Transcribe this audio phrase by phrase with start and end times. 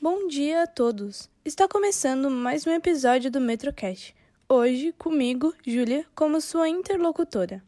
[0.00, 1.28] Bom dia a todos!
[1.44, 4.14] Está começando mais um episódio do Metrocast.
[4.48, 7.60] Hoje, comigo, Júlia, como sua interlocutora.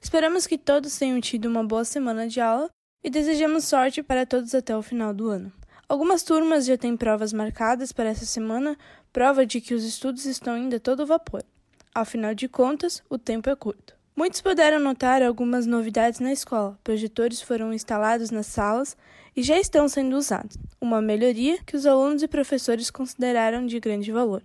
[0.00, 2.70] Esperamos que todos tenham tido uma boa semana de aula
[3.02, 5.52] e desejamos sorte para todos até o final do ano.
[5.88, 8.78] Algumas turmas já têm provas marcadas para essa semana,
[9.12, 11.42] prova de que os estudos estão indo a todo vapor.
[11.92, 13.92] Afinal de contas, o tempo é curto.
[14.14, 16.78] Muitos puderam notar algumas novidades na escola.
[16.84, 18.94] Projetores foram instalados nas salas
[19.34, 24.12] e já estão sendo usados, uma melhoria que os alunos e professores consideraram de grande
[24.12, 24.42] valor.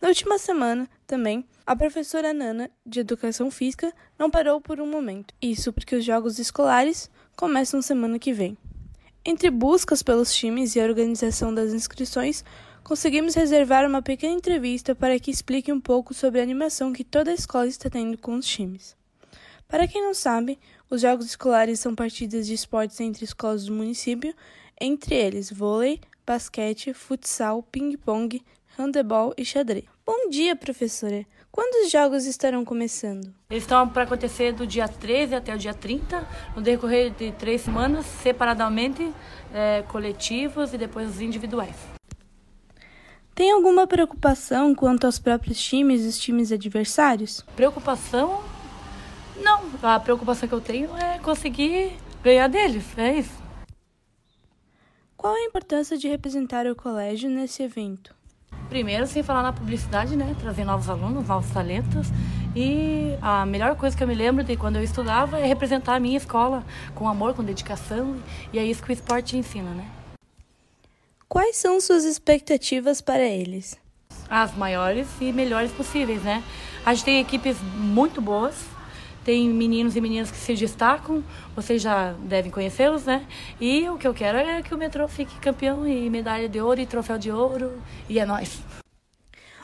[0.00, 5.34] Na última semana, também, a professora Nana, de Educação Física, não parou por um momento.
[5.42, 8.56] Isso porque os jogos escolares começam semana que vem.
[9.24, 12.44] Entre buscas pelos times e a organização das inscrições,
[12.84, 17.32] conseguimos reservar uma pequena entrevista para que explique um pouco sobre a animação que toda
[17.32, 18.99] a escola está tendo com os times.
[19.70, 20.58] Para quem não sabe,
[20.90, 24.34] os jogos escolares são partidas de esportes entre escolas do município,
[24.80, 28.42] entre eles vôlei, basquete, futsal, ping-pong,
[28.76, 29.84] handebol e xadrez.
[30.04, 31.24] Bom dia, professora!
[31.52, 33.32] Quando os jogos estarão começando?
[33.48, 36.26] Eles estão para acontecer do dia 13 até o dia 30,
[36.56, 39.12] no decorrer de três semanas, separadamente,
[39.54, 41.76] é, coletivos e depois os individuais.
[43.36, 47.44] Tem alguma preocupação quanto aos próprios times e os times adversários?
[47.54, 48.42] Preocupação
[49.82, 53.40] a preocupação que eu tenho é conseguir ganhar deles, é isso.
[55.16, 58.14] Qual a importância de representar o colégio nesse evento?
[58.70, 60.34] Primeiro, sem falar na publicidade, né?
[60.40, 62.06] Trazer novos alunos, novos talentos.
[62.54, 66.00] E a melhor coisa que eu me lembro de quando eu estudava é representar a
[66.00, 68.16] minha escola com amor, com dedicação.
[68.52, 69.86] E é isso que o esporte ensina, né?
[71.28, 73.78] Quais são suas expectativas para eles?
[74.28, 76.42] As maiores e melhores possíveis, né?
[76.84, 78.64] A gente tem equipes muito boas,
[79.24, 81.22] tem meninos e meninas que se destacam,
[81.54, 83.26] vocês já devem conhecê-los, né?
[83.60, 86.80] E o que eu quero é que o metrô fique campeão e medalha de ouro
[86.80, 87.72] e troféu de ouro,
[88.08, 88.60] e é nós.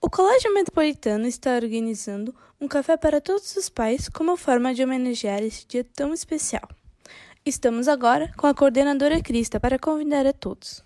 [0.00, 5.42] O Colégio Metropolitano está organizando um café para todos os pais como forma de homenagear
[5.42, 6.68] esse dia tão especial.
[7.44, 10.82] Estamos agora com a coordenadora Crista para convidar a todos.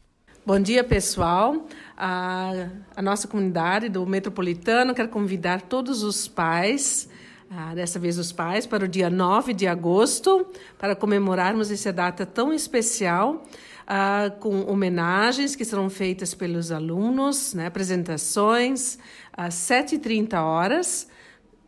[0.47, 1.67] Bom dia, pessoal.
[1.97, 7.09] A, a nossa comunidade do Metropolitano quer convidar todos os pais
[7.57, 10.45] ah, dessa vez os pais, para o dia 9 de agosto,
[10.77, 13.45] para comemorarmos essa data tão especial,
[13.87, 18.99] ah, com homenagens que serão feitas pelos alunos, né, apresentações,
[19.33, 21.09] às 7h30 horas.